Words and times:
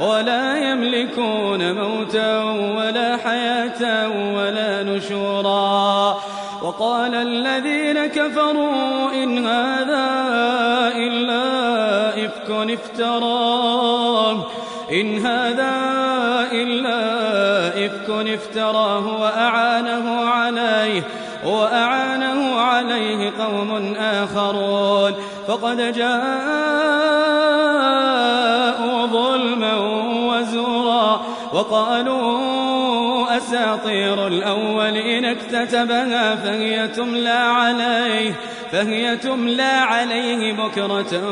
ولا 0.00 0.70
يملكون 0.70 1.72
موتا 1.72 2.42
ولا 2.78 3.16
حياة 3.16 4.08
ولا 4.36 4.82
نشورا. 4.82 6.16
وقال 6.62 7.14
الذين 7.14 8.06
كفروا 8.06 9.12
إن 9.22 9.46
هذا 9.46 10.06
إلا 10.96 11.44
إفك 12.24 12.50
افتراه 12.50 14.46
إن 14.92 15.26
هذا 15.26 15.74
إلا 16.52 17.00
إفك 17.86 18.10
افتراه 18.10 19.20
وأعانه 19.20 20.20
عليه 20.24 21.02
وأعانه 21.46 22.60
عليه 22.60 23.32
قوم 23.38 23.94
آخرون. 23.94 25.14
فقد 25.48 25.92
جاءوا 25.92 27.73
وقالوا 31.54 32.63
أساطير 33.54 34.26
الأولين 34.26 35.24
اكتتبها 35.24 36.36
فهي 36.36 36.88
تملى 36.88 37.28
عليه 37.28 38.32
فهي 38.72 39.16
تملى 39.16 39.62
عليه 39.62 40.52
بكرة 40.52 41.22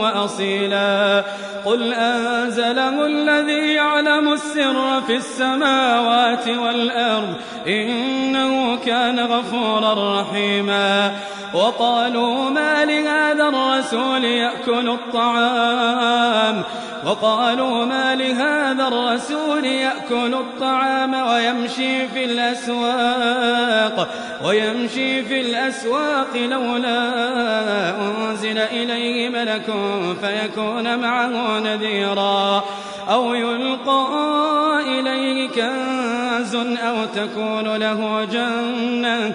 وأصيلا. 0.00 1.24
قل 1.64 1.92
أنزله 1.92 3.06
الذي 3.06 3.72
يعلم 3.74 4.32
السر 4.32 5.00
في 5.06 5.16
السماوات 5.16 6.48
والأرض 6.48 7.34
إنه 7.66 8.76
كان 8.76 9.20
غفورا 9.20 10.20
رحيما. 10.20 11.12
وقالوا 11.54 12.50
ما 12.50 12.84
لهذا 12.84 13.48
الرسول 13.48 14.24
يأكل 14.24 14.88
الطعام؟ 14.88 16.62
وقالوا 17.06 17.84
ما 17.84 18.14
لهذا 18.14 18.88
الرسول 18.88 19.64
يأكل 19.64 20.34
الطعام 20.34 21.14
ويمشي 21.28 22.08
في 22.08 22.24
الأسواق 22.24 24.08
ويمشي 24.44 25.22
في 25.22 25.40
الأسواق 25.40 26.36
لولا 26.36 27.00
أنزل 28.00 28.58
إليه 28.58 29.28
ملك 29.28 29.66
فيكون 30.20 30.98
معه 30.98 31.58
نذيرا. 31.58 32.64
أو 33.08 33.34
يلقى 33.34 34.06
إليه 34.86 35.48
كنز 35.48 36.54
أو 36.56 37.04
تكون 37.04 37.76
له 37.76 38.24
جنة 38.24 39.34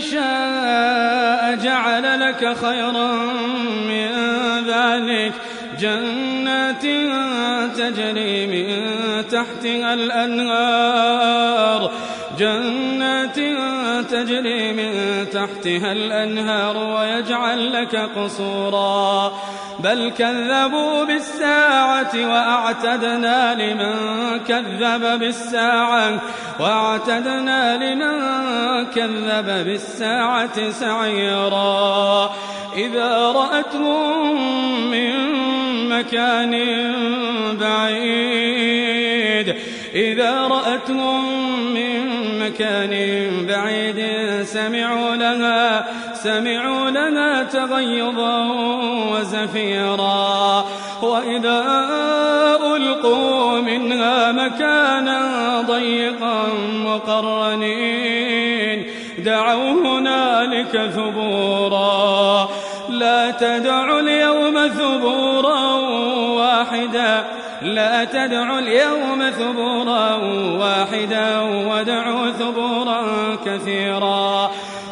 شاء 0.00 1.54
جعل 1.64 2.20
لك 2.20 2.56
خيرا 2.66 3.12
من 3.88 4.08
ذلك. 4.66 5.32
جنات 5.80 6.82
تجري 7.76 8.46
من 8.46 8.68
تحتها 9.28 9.94
الأنهار. 9.94 11.90
جنات 12.38 13.36
تجري 14.10 14.72
من 14.72 14.92
تحتها 15.30 15.92
الأنهار 15.92 16.76
ويجعل 16.76 17.72
لك 17.72 17.96
قصورا. 17.96 19.32
بل 19.80 20.12
كذبوا 20.18 21.04
بالساعة 21.04 21.85
وأعتدنا 22.16 23.54
لمن 23.54 23.94
كذب 24.38 25.18
بالساعة 25.18 26.20
وأعتدنا 26.60 27.76
لمن 27.76 28.16
كذب 28.86 29.64
بالساعة 29.64 30.70
سعيرا. 30.70 32.30
إذا 32.76 33.32
رأتهم 33.32 34.36
من 34.90 35.14
مكان 35.88 36.52
بعيد 37.60 39.56
إذا 39.94 40.46
رأتهم 40.46 41.24
من 41.74 42.06
مكان 42.38 42.92
بعيد 43.46 44.00
سمعوا 44.44 45.16
لها 45.16 45.86
سمعوا 46.14 46.90
لها 46.90 47.42
تغيظا 47.42 48.46
وزفيرا. 49.12 50.65
وإذا 51.02 51.88
ألقوا 52.76 53.60
منها 53.60 54.32
مكانا 54.32 55.60
ضيقا 55.60 56.46
مقرنين 56.84 58.46
دعوا 59.18 59.72
هنالك 59.72 60.90
ثبورا. 60.94 62.48
لا 62.88 63.30
تدعوا 63.30 64.00
اليوم 64.00 64.68
ثبورا 64.68 65.60
واحدا 66.38 67.24
لا 67.62 68.04
تدعوا 68.04 68.58
اليوم 68.58 69.30
ثبورا 69.30 70.14
واحدا 70.60 71.40
ودعوا 71.40 72.30
ثبورا 72.30 73.02
كثيرا. 73.44 74.50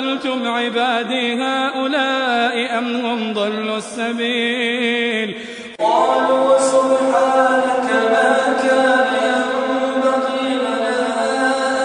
أضللتم 0.00 0.48
عبادي 0.48 1.34
هؤلاء 1.42 2.78
أم 2.78 3.06
هم 3.06 3.32
ضلوا 3.32 3.78
السبيل؟ 3.78 5.34
قالوا 5.80 6.58
سبحانك 6.58 7.88
ما 8.12 8.32
كان 8.62 9.12
ينبغي 9.28 10.48
لنا 10.64 11.00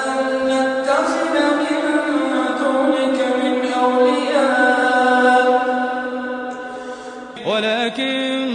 أن 0.08 0.28
نتخذ 0.48 1.34
من 1.60 1.84
دونك 2.62 3.18
من 3.44 3.56
أولياء. 3.84 5.48
ولكن 7.48 8.14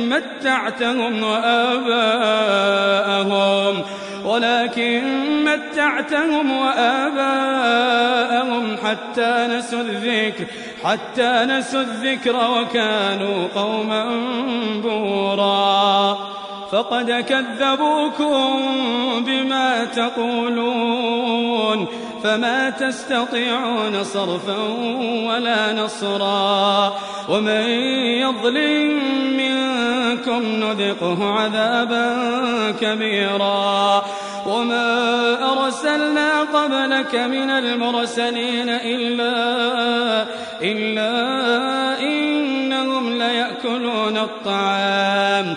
متعتهم 0.09 1.15
وآباءهم. 1.25 2.55
ولكن 4.25 5.03
متعتهم 5.45 6.53
وآباءهم 6.53 7.97
حتى 8.77 9.47
نسوا 9.51 9.81
الذكر 9.81 10.45
حتى 10.85 11.45
نسوا 11.45 11.81
الذكر 11.81 12.37
وكانوا 12.37 13.49
قوما 13.55 14.05
بورا. 14.83 16.19
فقد 16.73 17.11
كذبوكم 17.11 18.61
بما 19.27 19.85
تقولون. 19.85 21.87
فما 22.25 22.71
تستطيعون 22.71 24.05
صرفا 24.05 24.59
ولا 25.29 25.73
نصرا. 25.73 26.95
ومن 27.29 27.69
يظلم 28.21 29.01
منكم 29.37 30.43
نذقه 30.43 31.25
عذابا 31.25 32.17
كبيرا. 32.81 34.05
وما 34.47 35.39
أرسلنا 35.53 36.41
قبلك 36.41 37.15
من 37.15 37.51
المرسلين 37.51 38.69
إلا 38.69 39.31
إلا 40.63 41.13
إنهم 42.01 43.19
ليأكلون 43.19 44.17
الطعام. 44.17 45.57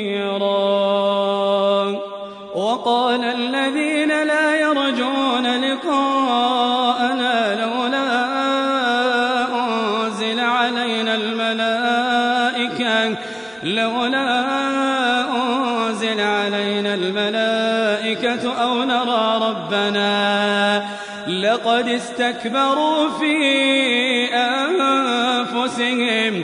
وقال 2.81 3.23
الذين 3.23 4.23
لا 4.23 4.55
يرجون 4.55 5.61
لقاءنا 5.61 7.61
لولا 7.61 8.27
أنزل 9.53 10.39
علينا 10.39 11.15
الملائكة 11.15 13.17
لولا 13.63 14.45
أنزل 15.29 16.19
علينا 16.19 16.93
الملائكة 16.93 18.53
أو 18.63 18.83
نرى 18.83 19.49
ربنا. 19.49 20.83
لقد 21.27 21.87
استكبروا 21.87 23.09
في 23.09 23.35
أنفسهم 24.33 26.43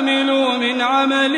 عملوا 0.00 0.56
من 0.56 0.80
عمل 0.80 1.36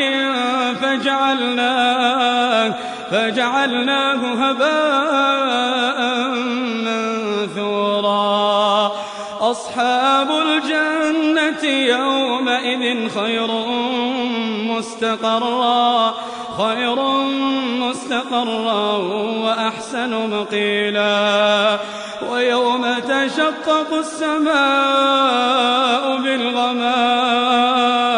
فجعلناه 0.82 2.74
فجعلناه 3.10 4.50
هباء 4.50 5.98
منثورا. 7.48 8.92
أصحاب 9.40 10.30
الجنة 10.30 11.64
يومئذ 11.70 13.08
خير 13.08 13.48
مستقرا. 14.76 16.14
خير 16.58 16.96
مستقرا 17.78 18.96
وأحسن 19.42 20.30
مقيلا. 20.30 21.78
ويوم 22.30 22.94
تشقق 22.98 23.92
السماء 23.98 24.52
بالغمام. 26.16 28.11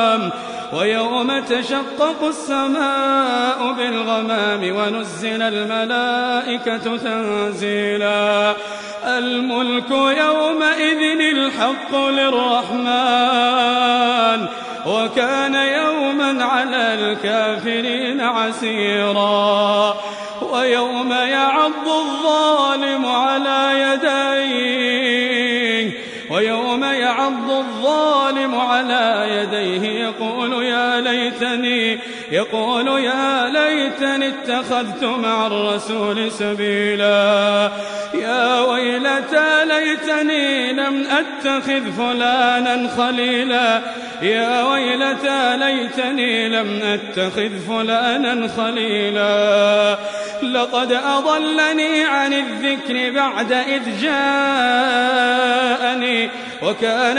ويوم 0.75 1.41
تشقق 1.41 2.25
السماء 2.25 3.73
بالغمام 3.73 4.77
ونزل 4.77 5.43
الملائكة 5.43 6.97
تنزيلا. 6.97 8.55
الملك 9.07 9.91
يومئذ 9.91 11.21
الحق 11.21 11.97
للرحمن 11.97 12.87
وكان 14.87 15.55
يوما 15.55 16.45
على 16.45 16.95
الكافرين 16.95 18.21
عسيرا. 18.21 19.95
ويوم 20.53 21.13
يعض 21.13 21.89
الظالم 21.89 23.07
على 23.07 23.81
يديه 23.81 24.04
الظالم 27.59 28.55
على 28.55 29.27
يديه 29.31 30.05
يقول 30.05 30.65
يا 30.65 31.01
ليتني 31.01 31.99
يقول 32.31 32.89
يا 32.89 33.49
ليتني 33.49 34.29
اتخذت 34.29 35.05
مع 35.05 35.47
الرسول 35.47 36.33
سبيلا. 36.33 37.71
يا 38.15 38.61
ويلتى 38.61 39.65
ليتني 39.65 40.73
لم 40.73 41.07
أتخذ 41.07 41.93
فلانا 41.93 42.89
خليلا. 42.97 43.81
يا 44.23 44.63
ويلتى 44.63 45.57
ليتني 45.57 46.49
لم 46.49 46.83
أتخذ 46.83 47.59
فلانا 47.69 48.49
خليلا. 48.49 49.99
لقد 50.43 50.93
أضلني 50.93 52.05
عن 52.05 52.33
الذكر 52.33 53.11
بعد 53.11 53.53
إذ 53.53 54.01
جاءني 54.03 55.35
وكان 56.63 57.19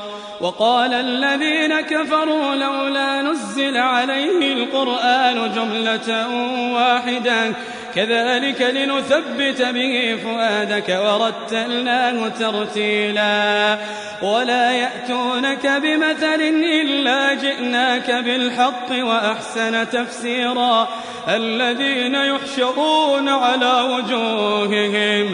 وقال 0.41 0.93
الذين 0.93 1.81
كفروا 1.81 2.55
لولا 2.55 3.21
نزل 3.21 3.77
عليه 3.77 4.53
القرآن 4.53 5.51
جملة 5.55 6.27
واحدة. 6.73 7.53
كذلك 7.95 8.61
لنثبت 8.61 9.61
به 9.61 10.17
فؤادك 10.23 10.99
ورتلناه 11.05 12.27
ترتيلا 12.27 13.77
ولا 14.21 14.71
يأتونك 14.71 15.67
بمثل 15.67 16.41
إلا 16.81 17.33
جئناك 17.33 18.11
بالحق 18.11 18.89
وأحسن 18.91 19.89
تفسيرا. 19.89 20.87
الذين 21.27 22.15
يحشرون 22.15 23.29
على 23.29 23.81
وجوههم 23.81 25.33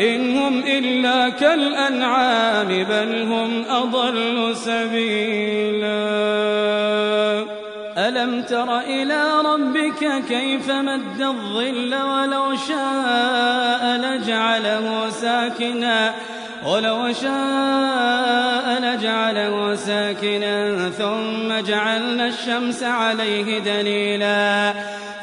إن 0.00 0.38
هم 0.38 0.62
إلا 0.66 1.28
كالأنعام 1.28 2.68
بل 2.68 3.22
هم 3.22 3.64
أضل 3.70 4.56
سبيلا. 4.56 5.90
ألم 7.98 8.42
تر 8.42 8.78
إلى 8.78 9.22
ربك 9.44 10.24
كيف 10.28 10.70
مد 10.70 11.20
الظل 11.20 11.94
ولو 11.94 12.56
شاء 12.68 13.96
لجعله 13.96 15.10
ساكنا؟ 15.10 16.14
ولو 16.66 17.12
شاء 17.12 18.80
لجعله 18.82 19.74
ساكنا 19.74 20.90
ثم 20.90 21.60
جعلنا 21.68 22.26
الشمس 22.26 22.82
عليه 22.82 23.58
دليلا. 23.58 24.72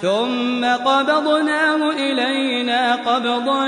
ثم 0.02 0.66
قبضناه 0.66 1.92
إلينا 1.92 2.96
قبضا 2.96 3.68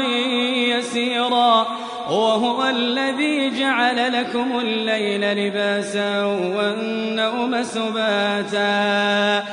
يسيرا. 0.69 1.67
وهو 2.09 2.67
الذي 2.67 3.59
جعل 3.59 4.21
لكم 4.21 4.59
الليل 4.59 5.48
لباسا 5.48 6.25
والنوم 6.25 7.63
سباتا. 7.63 9.43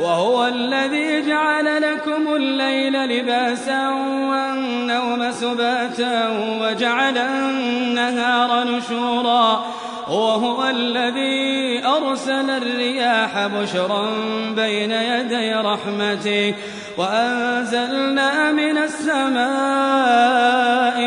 وهو 0.00 0.46
الذي 0.46 1.28
جعل 1.28 1.82
لكم 1.82 2.34
الليل 2.34 2.92
لباسا 2.92 3.88
والنوم 4.30 5.32
سباتا 5.32 6.28
وجعل 6.62 7.18
النهار 7.18 8.64
نشورا. 8.64 9.64
وهو 10.08 10.68
الذي 10.68 11.82
أرسل 11.86 12.50
الرياح 12.50 13.46
بشرا 13.46 14.10
بين 14.56 14.90
يدي 14.90 15.54
رحمته 15.54 16.54
وأنزلنا 16.98 18.52
من 18.52 18.78
السماء 18.78 19.38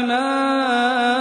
ماء 0.01 1.20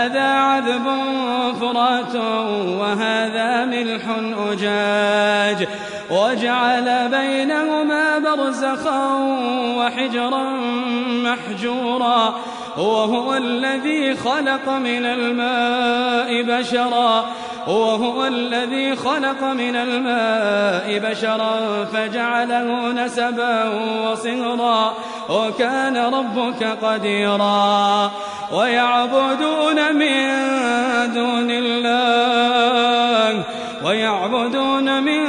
هذا 0.00 0.28
عذب 0.28 0.84
فرات 1.60 2.14
وهذا 2.80 3.64
ملح 3.64 4.02
أجاج. 4.50 5.68
وجعل 6.10 7.08
بينهما 7.08 8.18
برزخا 8.18 9.14
وحجرا 9.78 10.50
محجورا. 11.24 12.34
وهو 12.76 13.34
الذي 13.36 14.16
خلق 14.16 14.68
من 14.68 15.04
الماء 15.06 16.42
بشرا. 16.42 17.24
وهو 17.66 18.26
الذي 18.26 18.96
خلق 18.96 19.42
من 19.42 19.76
الماء 19.76 21.10
بشرا. 21.10 21.84
فجعله 21.84 22.92
نسبا 22.92 23.64
وصهرا 24.04 24.94
وكان 25.30 25.96
ربك 25.96 26.64
قديرا 26.82 28.10
ويعبدون 28.52 29.94
من 29.94 30.26
دون 31.14 31.50
الله 31.50 33.44
ويعبدون 33.84 35.02
من 35.02 35.24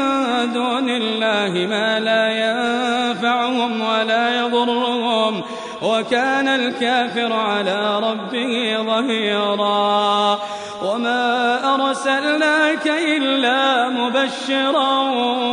دون 0.53 0.89
الله 0.89 1.67
ما 1.69 1.99
لا 1.99 2.29
ينفعهم 2.31 3.81
ولا 3.81 4.39
يضرهم 4.39 5.41
وكان 5.81 6.47
الكافر 6.47 7.33
على 7.33 7.99
ربه 7.99 8.77
ظهيرا. 8.85 10.39
وما 10.83 11.59
أرسلناك 11.75 12.87
إلا 12.87 13.89
مبشرا 13.89 15.01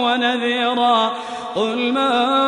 ونذيرا 0.04 1.12
قل 1.54 1.92
ما 1.92 2.47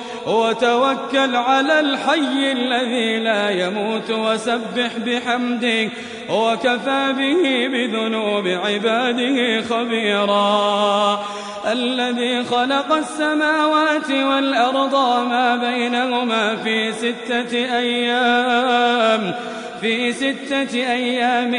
وتوكل 0.27 1.35
على 1.35 1.79
الحي 1.79 2.51
الذي 2.51 3.19
لا 3.19 3.49
يموت 3.49 4.11
وسبح 4.11 4.97
بحمده 5.05 5.89
وكفى 6.29 7.13
به 7.17 7.67
بذنوب 7.67 8.47
عباده 8.47 9.61
خبيرا. 9.61 11.23
الذي 11.71 12.43
خلق 12.43 12.93
السماوات 12.93 14.11
والأرض 14.11 14.95
ما 15.29 15.55
بينهما 15.55 16.55
في 16.55 16.91
ستة 16.91 17.77
أيام 17.77 19.33
في 19.81 20.13
ستة 20.13 20.73
أيام 20.73 21.51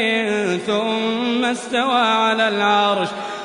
ثم 0.57 1.45
استوى 1.45 2.01
على 2.01 2.47
العرش. 2.47 3.07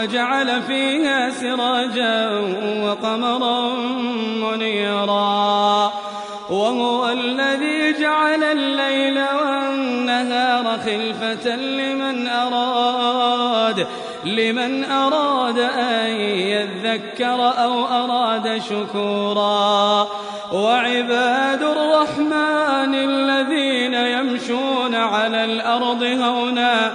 وجعل 0.00 0.62
فيها 0.62 1.30
سراجا 1.30 2.28
وقمرا 2.84 3.74
منيرا. 4.34 5.92
وهو 6.50 7.08
الذي 7.08 7.92
جعل 8.00 8.44
الليل 8.44 9.18
والنهار 9.18 10.78
خلفة 10.78 11.56
لمن 11.56 12.28
أراد 12.28 13.86
لمن 14.24 14.84
أراد 14.84 15.58
أن 15.58 16.10
يذكر 16.30 17.52
أو 17.62 17.84
أراد 17.86 18.62
شكورا. 18.70 20.08
وعباد 20.52 21.62
الرحمن 21.62 22.94
الذين 22.94 23.94
يمشون 23.94 24.94
على 24.94 25.44
الأرض 25.44 26.02
هونا 26.02 26.94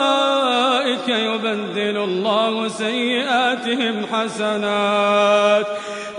يبدل 1.09 1.97
الله 1.97 2.67
سيئاتهم 2.67 4.05
حسنات. 4.13 5.65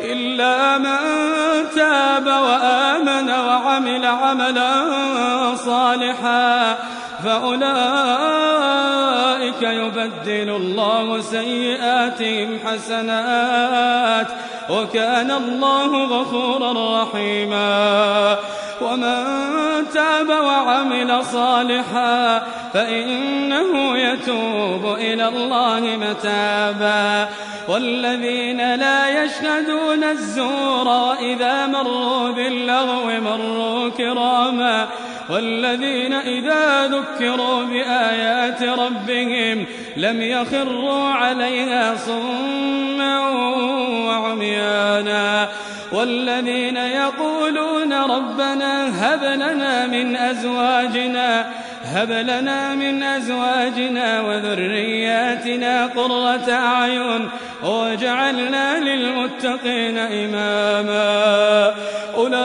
إلا 0.00 0.78
من 0.78 0.96
تاب 1.76 2.26
وآمن 2.26 3.30
وعمل 3.30 4.06
عملا 4.06 4.84
صالحا 5.56 6.78
فأولئك 7.24 7.62
يبدل 9.62 10.50
الله 10.50 11.20
سيئاتهم 11.20 12.58
حسنات. 12.66 14.26
وكان 14.70 15.30
الله 15.30 16.04
غفورا 16.04 17.02
رحيما. 17.02 18.36
ومن 18.84 19.24
تاب 19.94 20.28
وعمل 20.28 21.24
صالحا 21.24 22.42
فإنه 22.74 23.98
يتوب 23.98 24.94
إلى 24.94 25.28
الله 25.28 25.80
متابا. 25.80 27.28
والذين 27.68 28.74
لا 28.74 29.24
يشهدون 29.24 30.04
الزور 30.04 30.88
وإذا 30.88 31.66
مروا 31.66 32.30
باللغو 32.30 33.20
مروا 33.20 33.88
كراما. 33.88 34.88
والذين 35.30 36.12
إذا 36.12 36.86
ذكروا 36.86 37.64
بآيات 37.64 38.62
ربهم 38.62 39.66
لم 39.96 40.22
يخروا 40.22 41.08
عليها 41.08 41.96
صما 41.96 43.30
وعميانا 44.08 44.31
والذين 46.02 46.76
يقولون 46.76 47.92
ربنا 47.92 48.88
هب 49.02 49.24
لنا 49.24 49.86
من 49.86 50.16
أزواجنا 50.16 51.46
هب 51.84 52.10
لنا 52.10 52.74
من 52.74 53.02
أزواجنا 53.02 54.20
وذرياتنا 54.20 55.86
قرة 55.86 56.52
أعين 56.52 57.28
واجعلنا 57.62 58.78
للمتقين 58.78 59.98
إماما. 59.98 61.74
أولئك 62.14 62.42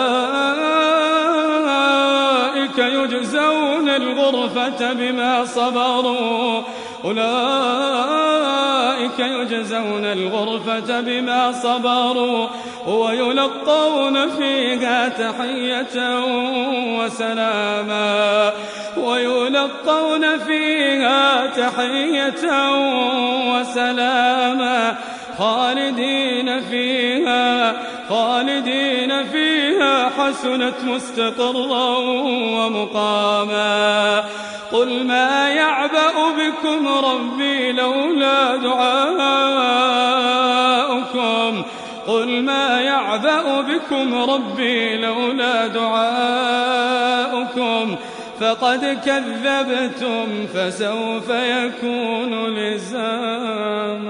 يجزون 2.78 3.89
الغرفة 3.89 4.93
بما 4.93 5.46
صبروا. 5.46 6.63
أولئك 7.08 8.58
يجزون 9.20 10.06
الغرفة 10.06 11.00
بما 11.00 11.52
صبروا 11.52 12.48
ويلقون 12.88 14.30
فيها 14.30 15.10
تحية 15.10 16.20
وسلاما 17.00 18.54
ويلقون 18.98 20.38
فيها 20.38 21.48
تحية 21.48 22.72
وسلاما 23.54 24.96
خالدين 25.38 26.62
فيها 26.62 27.73
خالدين 28.10 29.23
فيها 29.23 30.10
حسنت 30.10 30.76
مستقرا 30.84 31.97
ومقاما. 32.58 34.23
قل 34.71 35.04
ما 35.04 35.50
يعبأ 35.50 36.13
بكم 36.38 36.88
ربي 36.88 37.71
لولا 37.71 38.56
دعاؤكم. 38.56 39.04
قل 42.08 42.41
ما 42.43 42.82
يعبأ 42.82 43.62
بكم 43.62 44.15
ربي 44.32 44.97
لولا 44.97 45.67
دعاؤكم. 45.67 46.47
فقد 48.39 49.00
كذبتم 49.06 50.47
فسوف 50.54 51.30
يكون 51.30 52.56
لزاما. 52.56 54.08